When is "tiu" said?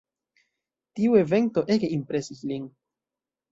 1.01-1.17